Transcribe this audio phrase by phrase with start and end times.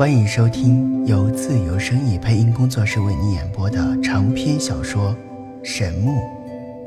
[0.00, 5.14] 欢迎收听由自由声意配音工作室为你演播的长篇小说
[5.62, 6.22] 《神木》，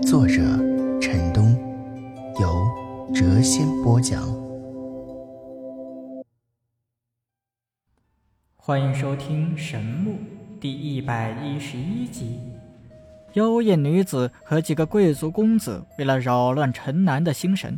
[0.02, 0.42] 作者
[1.00, 1.56] 陈东，
[2.42, 2.66] 由
[3.14, 4.24] 谪仙播讲。
[8.56, 10.14] 欢迎收听《神木》
[10.60, 12.40] 第一百一十一集。
[13.34, 17.78] 妖艳女子和几个贵族公子为了扰乱陈南的心神，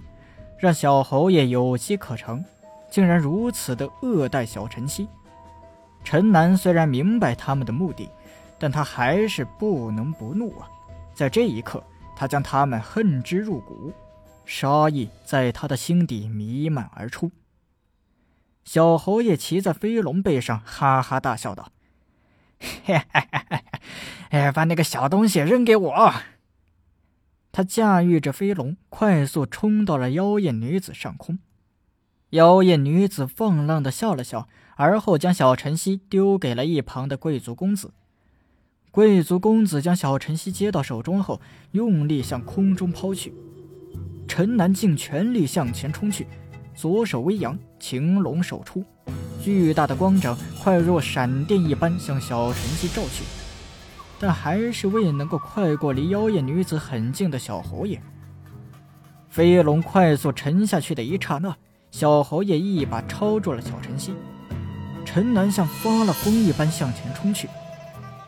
[0.57, 2.41] 让小侯爷有机可乘。
[2.89, 5.05] 竟然如此的恶待小晨曦，
[6.05, 8.07] 陈南虽然明白他们的目的，
[8.59, 10.69] 但他还是不能不怒啊！
[11.15, 11.83] 在这一刻，
[12.15, 13.91] 他将他们恨之入骨，
[14.45, 17.31] 杀意在他的心底弥漫而出。
[18.63, 21.71] 小侯爷骑在飞龙背上，哈哈大笑道
[22.61, 23.59] ：“嘿嘿嘿嘿，
[24.29, 26.13] 哎，把那个小东西扔给我！”
[27.51, 31.39] 他驾驭着飞龙，快速冲到了妖艳女子上空。
[32.31, 37.93] 妖艳女子放浪的笑了笑，而后将小晨曦丢给了一旁的贵族公子。
[38.91, 41.41] 贵族公子将小晨曦接到手中后，
[41.71, 43.33] 用力向空中抛去。
[44.27, 46.27] 陈南尽全力向前冲去，
[46.73, 48.83] 左手微扬，青龙手出，
[49.41, 53.23] 巨大的光掌快若闪电一般向小晨曦照去，
[54.19, 58.01] 但还是未能够快过离妖艳女子很近的小侯爷。
[59.29, 61.55] 飞龙快速沉下去的一刹那。
[61.91, 64.13] 小侯爷一把抄住了小晨曦，
[65.15, 67.47] 陈南像发了疯一般向前冲去，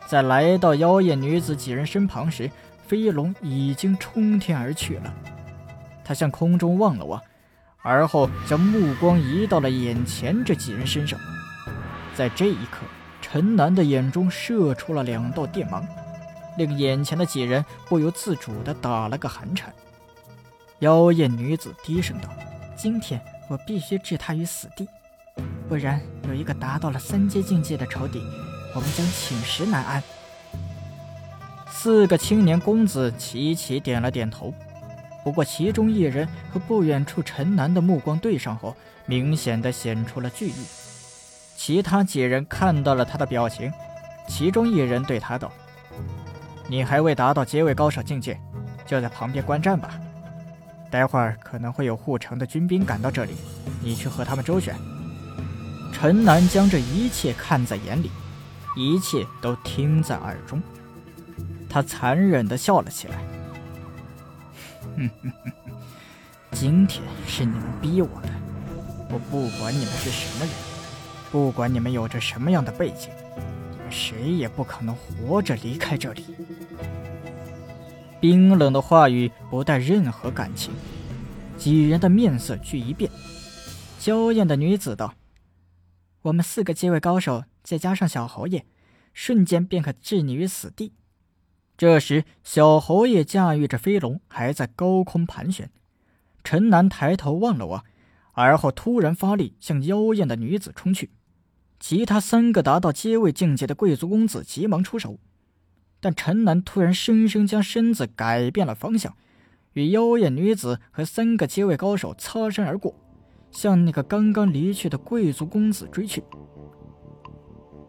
[0.06, 2.50] 在来到妖艳女子几人身旁时，
[2.86, 5.14] 飞龙已经冲天而去了。
[6.02, 7.20] 他向空中望了望，
[7.82, 11.20] 而后将目光移到了眼前这几人身上。
[12.14, 12.86] 在这一刻，
[13.20, 15.86] 陈南的眼中射出了两道电芒，
[16.56, 19.70] 令眼前的几人不由自主地打了个寒颤。
[20.78, 22.30] 妖艳女子低声道
[22.74, 24.86] ：“今天。”我必须置他于死地，
[25.68, 28.22] 不然有一个达到了三阶境界的仇敌，
[28.74, 30.02] 我们将寝食难安。
[31.70, 34.52] 四个青年公子齐齐点了点头，
[35.22, 40.64] 不过其中一人和不远处陈南的目光对上后，明显的显出了惧意。
[41.56, 43.70] 其他几人看到了他的表情，
[44.26, 45.52] 其中一人对他道
[46.66, 48.40] ：“你还未达到阶位高手境界，
[48.86, 50.00] 就在旁边观战吧。”
[50.90, 53.34] 待会儿可能会有护城的军兵赶到这里，
[53.82, 54.74] 你去和他们周旋。
[55.92, 58.10] 陈南将这一切看在眼里，
[58.76, 60.62] 一切都听在耳中。
[61.68, 63.16] 他残忍地笑了起来
[64.96, 65.52] ：“哼哼哼，
[66.52, 68.28] 今天是你们逼我的。
[69.10, 70.54] 我不管你们是什么人，
[71.32, 73.10] 不管你们有着什么样的背景，
[73.90, 76.24] 谁也不可能活着离开这里。”
[78.20, 80.72] 冰冷的话语不带任何感情，
[81.56, 83.10] 几人的面色俱一变。
[83.98, 85.12] 娇艳的女子道
[86.28, 88.64] ：“我们四个阶位高手，再加上小侯爷，
[89.14, 90.92] 瞬间便可置你于死地。”
[91.76, 95.70] 这时，小侯爷驾驭着飞龙，还在高空盘旋。
[96.44, 97.84] 陈南抬头望了望，
[98.32, 101.10] 而后突然发力，向妖艳的女子冲去。
[101.80, 105.18] 其他三个达到阶位境界的贵族公子急忙出手。
[106.00, 109.16] 但陈南突然生生将身子改变了方向，
[109.72, 112.94] 与妖艳女子和三个阶位高手擦身而过，
[113.50, 116.22] 向那个刚刚离去的贵族公子追去。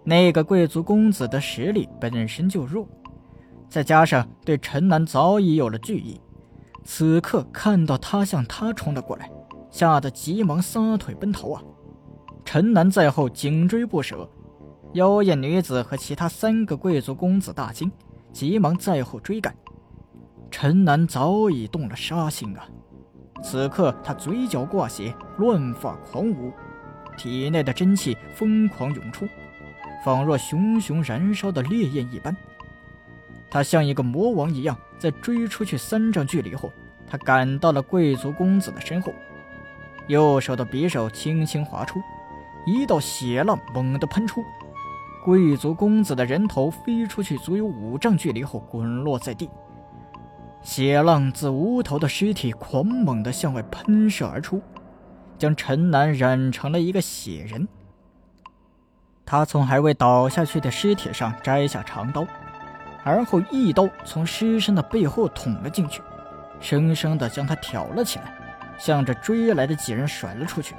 [0.04, 2.88] 那个贵族公子的实力本身就弱，
[3.68, 6.20] 再加上对陈南早已有了惧意，
[6.84, 9.30] 此刻看到他向他冲了过来，
[9.70, 11.62] 吓得急忙撒腿奔逃啊！
[12.44, 14.28] 陈南在后紧追不舍。
[14.94, 17.92] 妖艳女子和其他三个贵族公子大惊，
[18.34, 19.56] 急忙在后追赶。
[20.50, 22.68] 陈南早已动了杀心啊！
[23.42, 26.52] 此刻他嘴角挂血，乱发狂舞，
[27.18, 29.28] 体内的真气疯狂涌出，
[30.04, 32.36] 仿若熊熊燃烧的烈焰一般。
[33.50, 36.72] 他像一个魔王一样，在追出去三丈距离后，
[37.08, 39.12] 他赶到了贵族公子的身后，
[40.08, 42.00] 右手的匕首轻轻划出，
[42.66, 44.44] 一道血浪猛地喷出。
[45.26, 49.50] 贵族公子的人头飞出去足有五丈距离后滚落在地，
[50.62, 54.62] 血浪自无头的尸体狂猛地向外喷射而出，
[55.38, 57.68] 将陈南染成了一个血人。
[59.26, 62.26] 他从还未倒下去的尸体上摘下长刀，
[63.04, 66.02] 而后一刀从尸身的背后捅了进去，
[66.60, 68.34] 生生地将他挑了起来，
[68.78, 70.76] 向着追来的几人甩了出去。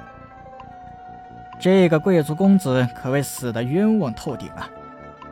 [1.59, 4.69] 这个贵族公子可谓死得冤枉透顶啊！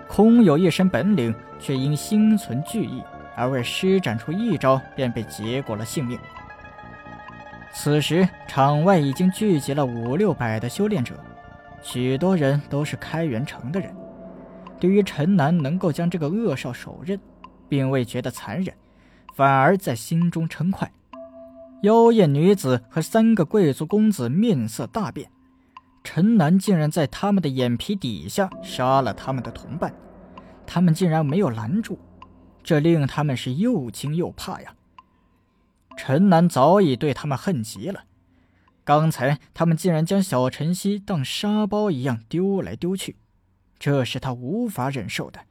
[0.08, 3.04] 空有一身本领，却因心存惧意
[3.40, 6.20] 而未施展出一招，便被结果了性命。
[7.72, 11.16] 此时场外已经聚集了五六百的修炼者，
[11.82, 13.96] 许多人都是开元城的人，
[14.78, 17.18] 对于陈南能够将这个恶少手刃，
[17.70, 18.76] 并未觉得残忍，
[19.36, 20.92] 反而在心中称快。
[21.84, 25.32] 妖艳女子和三个贵族公子面色大变，
[26.04, 29.94] 陈南竟然在他们的眼皮底下杀了他们的同伴，
[30.66, 31.98] 他们竟然没有拦住，
[32.64, 34.76] 这令他们是又惊又怕呀。
[35.98, 38.06] 陈南早已对他们恨极了。
[38.84, 43.18] 刚才他们竟然将小晨曦当沙包一样丢来丢去，
[43.78, 45.42] 这是他无法忍受的。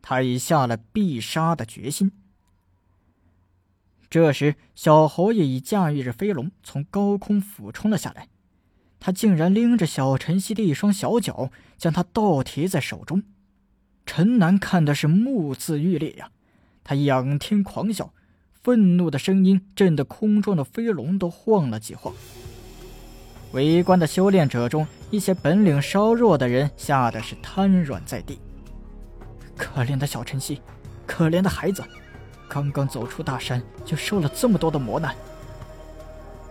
[0.00, 2.12] 他已下了必杀的决心。
[4.08, 8.28] 这时，小侯爷已驾驭着飞龙从高空俯冲了下来，
[9.00, 13.22] 他竟然拎着小晨曦的一双小脚，将他倒提在手中。
[14.04, 16.30] 陈南看的是目眦欲裂呀，
[16.84, 18.12] 他仰天狂笑，
[18.62, 22.12] 愤怒的声音震得空中的飞龙都晃了几晃。
[23.52, 28.38] 围观的修炼者中，一些本领稍弱的人吓得是瘫软在地。
[29.56, 30.60] 可怜的小晨曦，
[31.06, 31.84] 可怜的孩子，
[32.48, 35.14] 刚刚走出大山就受了这么多的磨难。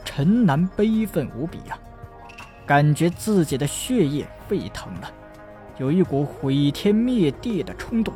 [0.05, 1.77] 陈南悲愤无比呀，
[2.65, 5.11] 感觉自己的血液沸腾了，
[5.81, 8.13] 有一股毁天灭地的冲动。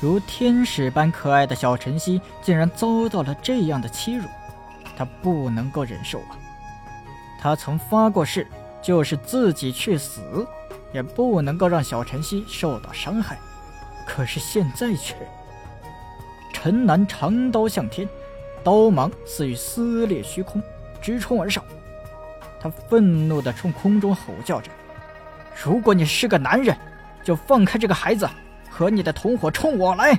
[0.00, 4.24] 如天使般可爱的小晨曦，竟然遭到了这样的欺辱，
[4.96, 6.32] 他不能够忍受啊！
[7.38, 8.46] 他曾发过誓，
[8.80, 10.46] 就是自己去死，
[10.94, 13.38] 也不能够让小晨曦受到伤害。
[14.06, 15.14] 可是现在却……
[16.54, 18.08] 陈南长刀向天，
[18.64, 20.62] 刀芒似欲撕裂虚空，
[21.02, 21.62] 直冲而上。
[22.58, 24.70] 他愤怒地冲空中吼叫着
[25.64, 26.76] ：“如果你是个男人，
[27.22, 28.28] 就放开这个孩子，
[28.70, 30.18] 和你的同伙冲我来！”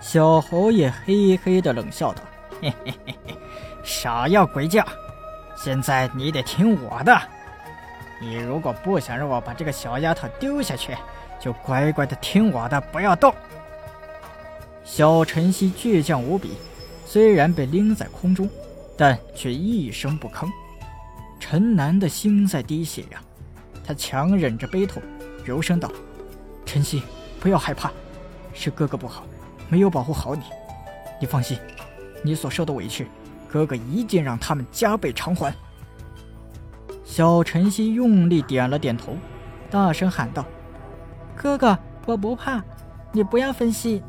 [0.00, 2.22] 小侯爷嘿嘿地冷笑道
[2.60, 3.36] ：“嘿嘿嘿嘿，
[3.82, 4.86] 傻要鬼叫！”
[5.56, 7.18] 现在你得听我的，
[8.20, 10.94] 你如果不想让我把这个小丫头丢下去，
[11.40, 13.34] 就乖乖的听我的，不要动。
[14.84, 16.52] 小晨曦倔强无比，
[17.06, 18.48] 虽然被拎在空中，
[18.96, 20.46] 但却一声不吭。
[21.40, 23.20] 陈南的心在滴血呀，
[23.86, 25.00] 他强忍着悲痛，
[25.44, 25.90] 柔声道
[26.66, 27.02] ：“晨曦，
[27.38, 27.92] 不要害怕，
[28.52, 29.24] 是哥哥不好，
[29.68, 30.42] 没有保护好你。
[31.20, 31.56] 你放心，
[32.22, 33.06] 你所受的委屈。”
[33.48, 35.54] 哥哥一定让他们加倍偿还。
[37.04, 39.16] 小晨曦用力点了点头，
[39.70, 40.44] 大声喊道
[41.36, 42.62] ：“哥哥，我不怕，
[43.12, 44.02] 你不要分析，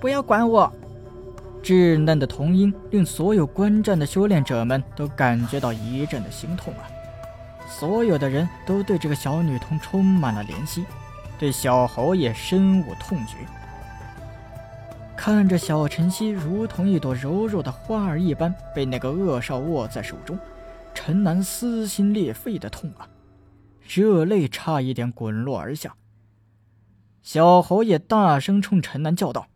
[0.00, 0.72] 不要管我。”
[1.60, 6.86] 稚嫩的童音令所有观战的修炼者们都感觉到一阵的心痛啊！
[7.68, 10.84] 所有的人都对这个小女童充满了怜惜，
[11.38, 13.36] 对小侯爷深恶痛绝。
[15.16, 20.38] 看着小晨曦如同一朵柔弱的花儿一般被那个恶少握在手中，
[20.94, 23.08] 陈南撕心裂肺的痛啊，
[23.86, 25.94] 热泪差一点滚落而下。
[27.22, 29.48] 小侯爷大声冲陈南叫道：“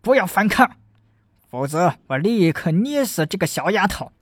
[0.00, 0.76] 不要反抗，
[1.48, 4.12] 否则我立刻捏死这个小丫头！”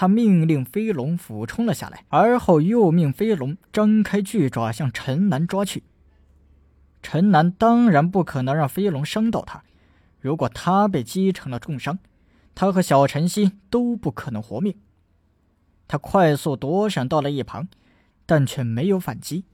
[0.00, 5.82] 他命令飞龙俯冲了下来，而后又命飞龙张开巨爪向陈南抓去。
[7.02, 9.62] 陈南当然不可能让飞龙伤到他，
[10.18, 11.98] 如果他被击成了重伤，
[12.54, 14.74] 他和小晨曦都不可能活命。
[15.86, 17.68] 他快速躲闪到了一旁，
[18.24, 19.44] 但却没有反击。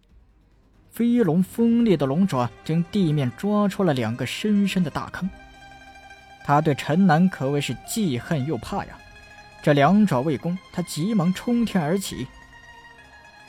[0.92, 5.28] 飞龙锋利的龙爪将地面抓出了两个深深的大坑。
[6.44, 8.96] 他对陈南可谓是既恨又怕呀！
[9.62, 12.26] 这两爪未攻，他急忙冲天而起。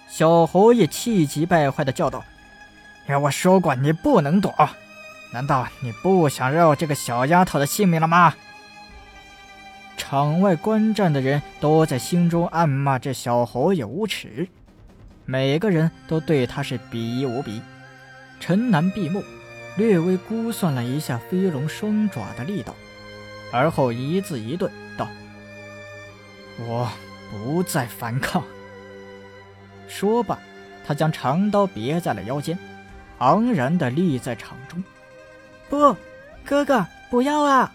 [0.09, 2.23] 小侯爷气急败坏地叫道。
[3.07, 4.53] 哎我说过你不能躲，
[5.31, 8.33] 难道你不想要这个小丫头的性命了吗？
[9.95, 14.47] 场外观战的人都在心中暗骂这小侯爷无耻，
[15.25, 17.61] 每个人都对他是鄙夷无比。
[18.39, 19.23] 陈南闭目，
[19.75, 22.75] 略微估算了一下飞龙双爪的力道，
[23.51, 25.07] 而后一字一顿道
[26.59, 26.89] ：“我
[27.31, 28.43] 不再反抗。”
[29.87, 30.37] 说罢，
[30.85, 32.57] 他将长刀别在了腰间。
[33.19, 34.83] 昂然地立在场中，
[35.69, 35.95] 不，
[36.45, 37.73] 哥哥，不要啊！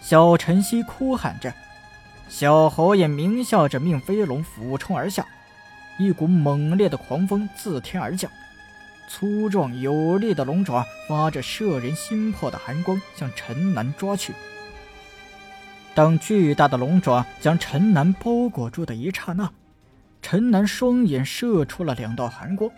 [0.00, 1.52] 小晨曦哭喊着。
[2.26, 5.26] 小侯爷狞笑着，命飞龙俯冲而下。
[5.98, 8.30] 一股猛烈的狂风自天而降，
[9.08, 14.32] 粗壮有力的龙爪发着摄人心魄的寒光，向陈南抓去。
[15.94, 19.50] 当巨大的龙爪将陈南包裹住的一刹那，
[20.22, 22.70] 陈南双眼射出了两道寒光。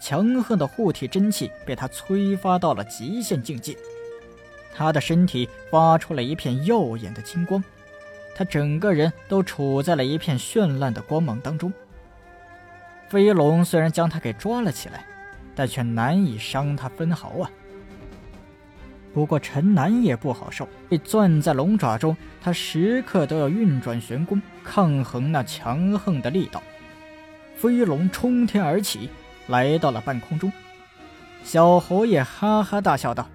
[0.00, 3.74] 强横的护体真气被他催发到了极限境界，
[4.74, 7.62] 他的身体发出了一片耀眼的金光，
[8.34, 11.72] 他整个人都处在了一片绚烂的光芒当中，
[13.08, 15.06] 飞龙虽然将他给抓了起来，
[15.54, 17.50] 但却难以伤他分毫啊。
[19.14, 26.60] 不过陈南也不好受，被攥在龙爪中，他时刻都要运转玄功，抗衡那强横的力道。
[27.54, 29.08] 飞龙冲天而起，
[29.46, 30.52] 来到了半空中。
[31.44, 33.28] 小侯爷哈哈大笑道：“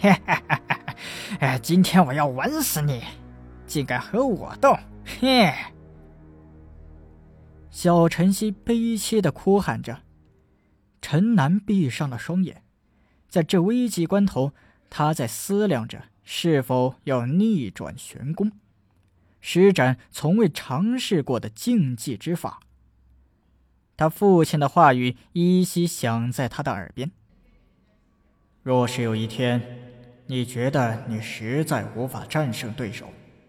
[0.00, 0.80] 哈哈哈哈
[1.40, 3.02] 哎，今天我要玩死你，
[3.66, 5.52] 竟敢和我斗！”嘿。
[7.70, 9.98] 小晨曦悲切的哭喊着。
[11.02, 12.62] 陈南闭上了双眼，
[13.28, 14.52] 在这危急关头。
[14.90, 18.52] 他在思量着是否要逆转玄功，
[19.40, 22.60] 施展从未尝试过的禁忌之法。
[23.96, 27.10] 他父亲的话语依稀响在他的耳边
[28.62, 29.60] ：“若是有一天，
[30.26, 33.08] 你觉得你实在无法战胜对手，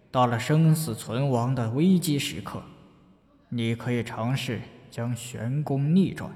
[0.09, 2.63] 到了生死存亡的危机时刻，
[3.49, 6.31] 你可以尝试将玄功逆转，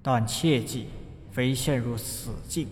[0.00, 0.88] 但切记，
[1.30, 2.66] 非陷入死境。”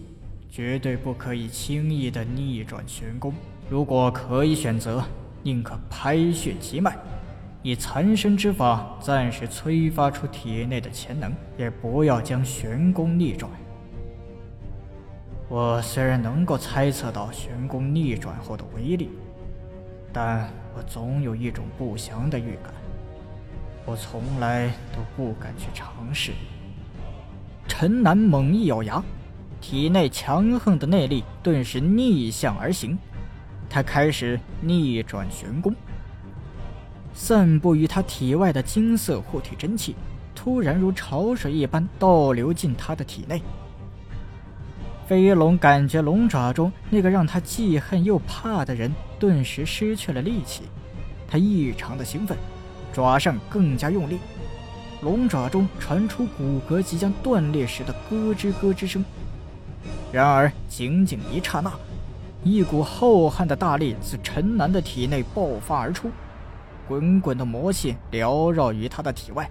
[0.57, 3.35] 绝对不可以轻易的逆转玄功。
[3.69, 5.05] 如果可以选择，
[5.43, 6.97] 宁可拍血急脉，
[7.63, 13.53] 以残身之法暂时催发出体内的潜能，也不要将玄功逆转。
[15.51, 19.11] 我虽然能够猜测到玄功逆转后的威力，
[20.11, 22.73] 但我总有一种不祥的预感，
[23.85, 26.33] 我从来都不敢去尝试。
[27.69, 29.05] 陈南猛一咬牙。
[29.61, 32.97] 体内强横的内力顿时逆向而行，
[33.69, 35.75] 他开始逆转玄功。
[37.13, 39.97] 散布于他体外的金色护体真气，
[40.35, 43.43] 突然如潮水一般倒流进他的体内。
[45.07, 50.63] 飞龙感觉龙爪中那个让他既恨又怕的人顿时失去了力气，
[51.27, 52.37] 他异常的兴奋，
[52.93, 54.19] 爪上更加用力，
[55.03, 59.05] 龙爪中传出骨骼即将断裂时的咯吱咯吱声。
[60.13, 61.73] 然而，仅仅一刹那，
[62.43, 66.11] 一股浩瀚的大力自陈南的体内爆发而出，
[66.89, 69.51] 滚滚的魔气缭绕于他的体外，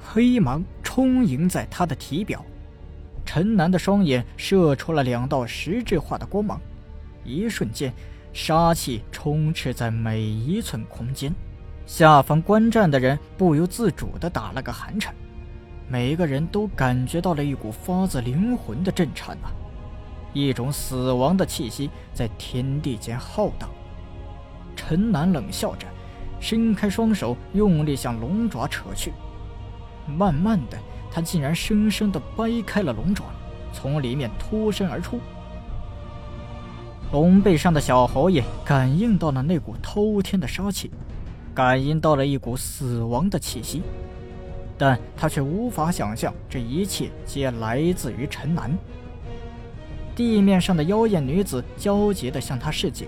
[0.00, 2.42] 黑芒充盈在他的体表。
[3.24, 6.60] 陈南的双眼射出了两道实质化的光芒，
[7.24, 7.92] 一瞬间，
[8.32, 11.34] 杀气充斥在每一寸空间。
[11.84, 15.12] 下方观战的人不由自主地打了个寒颤，
[15.88, 19.50] 每个人都感觉到了一股发自灵魂的震颤啊！
[20.36, 23.70] 一种死亡的气息在天地间浩荡。
[24.76, 25.86] 陈南冷笑着，
[26.38, 29.14] 伸开双手，用力向龙爪扯去。
[30.06, 30.76] 慢慢的，
[31.10, 33.24] 他竟然生生的掰开了龙爪，
[33.72, 35.18] 从里面脱身而出。
[37.12, 40.90] 龙背上的小侯爷感应到了那股滔天的杀气，
[41.54, 43.82] 感应到了一股死亡的气息，
[44.76, 48.76] 但他却无法想象这一切皆来自于陈南。
[50.16, 53.06] 地面上的妖艳女子焦急地向他示警，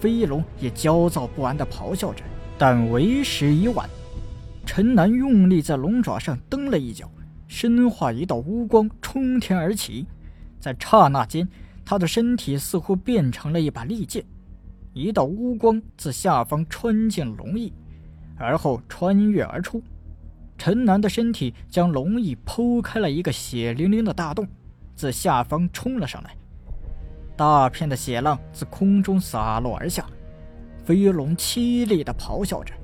[0.00, 2.24] 飞龙也焦躁不安地咆哮着，
[2.56, 3.88] 但为时已晚。
[4.64, 7.10] 陈南用力在龙爪上蹬了一脚，
[7.46, 10.06] 身化一道乌光冲天而起，
[10.58, 11.46] 在刹那间，
[11.84, 14.24] 他的身体似乎变成了一把利剑，
[14.94, 17.70] 一道乌光自下方穿进龙翼，
[18.38, 19.82] 而后穿越而出。
[20.56, 24.48] 陈南的身体将龙翼剖开了一个血淋淋的大洞。
[25.00, 26.36] 自下方冲了上来，
[27.34, 30.04] 大片的血浪自空中洒落而下，
[30.84, 32.74] 飞龙凄厉地咆哮着。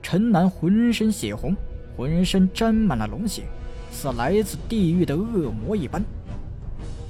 [0.00, 1.56] 陈南浑身血红，
[1.96, 3.42] 浑身沾满了龙血，
[3.90, 6.00] 似来自地狱的恶魔一般。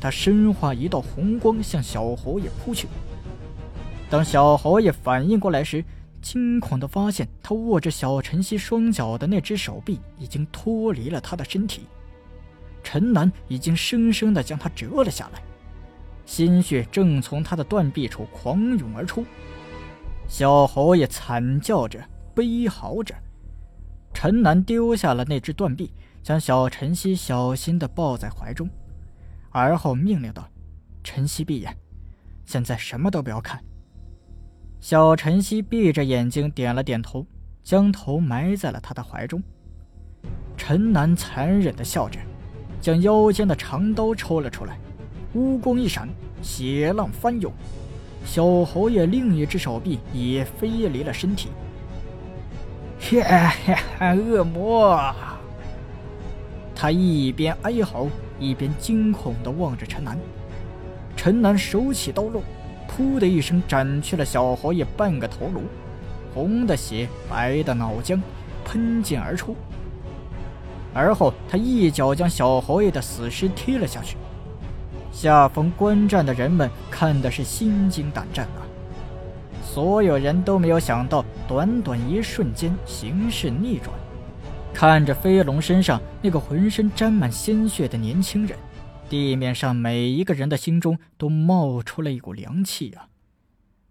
[0.00, 2.88] 他身化一道红光向小侯爷扑去。
[4.08, 5.84] 当小侯爷反应过来时，
[6.22, 11.82] 惊恐地发现他握着小晨曦双脚的那只手臂已经脱离了他的身体。
[12.90, 15.42] 陈南已经生生地将他折了下来，
[16.24, 19.26] 鲜血正从他的断臂处狂涌而出。
[20.26, 22.02] 小侯爷惨叫着，
[22.34, 23.14] 悲嚎着。
[24.14, 25.92] 陈南丢下了那只断臂，
[26.22, 28.66] 将小晨曦小心地抱在怀中，
[29.50, 30.48] 而后命令道
[31.04, 31.76] ：“晨曦，闭眼，
[32.46, 33.62] 现在什么都不要看。”
[34.80, 37.26] 小晨曦闭着眼睛点了点头，
[37.62, 39.42] 将头埋在了他的怀中。
[40.56, 42.18] 陈南残忍地笑着。
[42.80, 44.78] 将腰间的长刀抽了出来，
[45.34, 46.08] 乌光一闪，
[46.42, 47.52] 血浪翻涌，
[48.24, 51.48] 小侯爷另一只手臂也飞离了身体。
[54.00, 55.14] 恶魔！
[56.74, 58.06] 他一边哀嚎，
[58.38, 60.16] 一边惊恐地望着陈南。
[61.16, 62.42] 陈南手起刀落，
[62.88, 65.62] 噗的一声斩去了小侯爷半个头颅，
[66.32, 68.20] 红的血，白的脑浆，
[68.64, 69.56] 喷溅而出。
[70.94, 74.16] 而后他一脚将小侯爷的死尸踢了下去。
[75.12, 78.62] 下方观战的人们看的是心惊胆战啊！
[79.62, 83.90] 所有人都没有想到，短短一瞬间形势逆转。
[84.72, 88.56] 看着飞龙身上那个浑身沾满鲜血的年轻人，
[89.08, 93.08] 地面上每一个人的心中都冒出了一股凉气啊！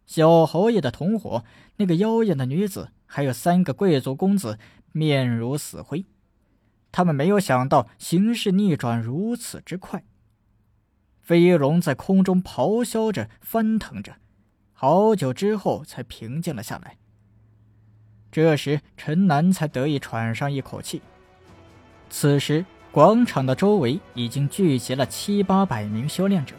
[0.05, 1.43] 小侯爷的同伙，
[1.75, 4.57] 那个妖艳的女子，还有三个贵族公子，
[4.93, 6.05] 面如死灰。
[6.97, 10.03] 他们没有想到形势逆转如此之快。
[11.21, 14.15] 飞龙在空中咆哮着，翻腾着，
[14.73, 16.97] 好久之后才平静了下来。
[18.31, 21.03] 这时，陈南才得以喘上一口气。
[22.09, 26.55] 此时，广场的周围已经聚集了七八百名修炼者，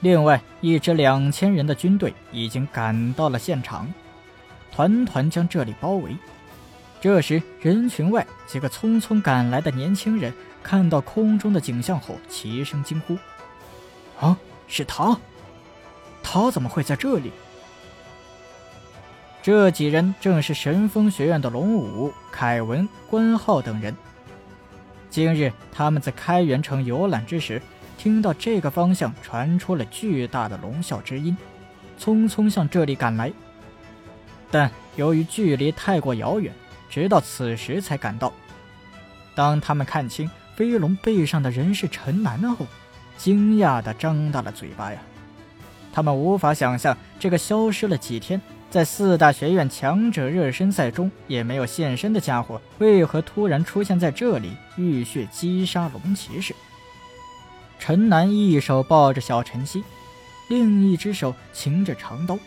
[0.00, 3.88] 另外一支两千人的军队已经赶到了现场，
[4.72, 6.16] 团团将这里包围。
[7.04, 10.32] 这时，人群外几个匆匆赶来的年轻人
[10.62, 13.18] 看到空中的景象后，齐声惊呼。
[14.18, 14.34] 啊，
[14.66, 15.14] 是他！
[16.22, 17.30] 他怎么会在这里？
[19.42, 23.94] 这几人正是神风学院的龙武、凯文、关浩等人。
[25.10, 27.60] 今日他们在开元城游览之时，
[27.98, 31.36] 听到这个方向传出了巨大的龙啸之音，
[32.00, 33.30] 匆匆向这里赶来。
[34.50, 36.50] 但由于距离太过遥远，
[36.94, 38.32] 直到此时才赶到。
[39.34, 42.68] 当他们看清飞龙背上的人是陈南后，
[43.18, 45.00] 惊讶地张大了嘴巴呀！
[45.92, 56.54] 他们无法想象，这个消失了几天，在四大学院强者热身赛中也没有现身的家伙，为何突然出现在这里，浴血击杀龙骑士。
[57.80, 59.82] 陈南一手抱着小晨曦，
[60.48, 62.38] 另一只手擎着长刀，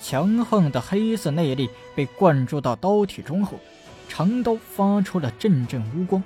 [0.00, 3.58] 强横的黑色内力被灌注到刀体中后，
[4.08, 6.22] 长刀发出了阵阵乌光。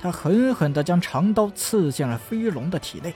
[0.00, 3.12] 他狠狠地将长刀刺进了飞龙的体内，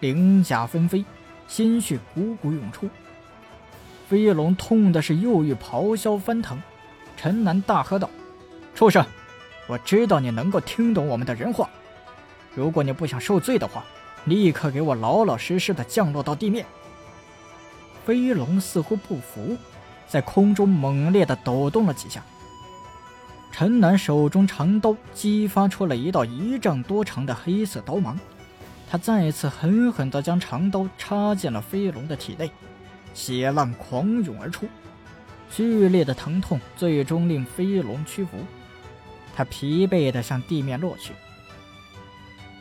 [0.00, 1.04] 鳞甲纷飞，
[1.48, 2.88] 鲜血汩汩涌出。
[4.08, 6.60] 飞龙痛的是又欲咆哮翻腾。
[7.16, 8.08] 陈南大喝道
[8.74, 9.04] ：“畜生！
[9.66, 11.68] 我知道你能够听懂我们的人话。
[12.54, 13.84] 如果你不想受罪的话，
[14.26, 16.64] 立刻给我老老实实的降落到地面。”
[18.06, 19.56] 飞龙似乎不服，
[20.06, 22.22] 在空中猛烈的抖动了几下。
[23.50, 28.16] 陈南手中长刀激发出了一道一丈多长的黑色刀芒，
[28.88, 32.48] 他再次狠狠地将长刀插进了飞龙的体内，
[33.12, 34.68] 血浪狂涌而出，
[35.50, 38.36] 剧烈的疼痛最终令飞龙屈服，
[39.34, 41.12] 他疲惫地向地面落去。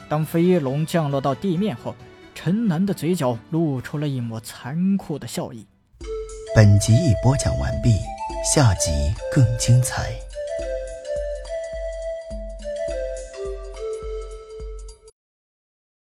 [0.10, 1.96] 当飞龙降落到地面后，
[2.36, 5.66] 陈楠的嘴角露出了一抹残酷的笑意。
[6.54, 7.92] 本集已播讲完毕，
[8.54, 8.92] 下集
[9.34, 10.12] 更精彩。